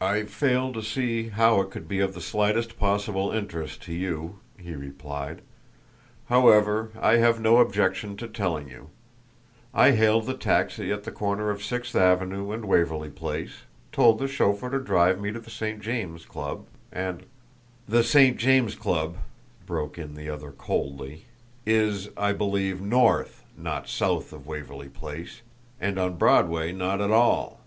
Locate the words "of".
1.98-2.14, 11.50-11.60, 24.32-24.46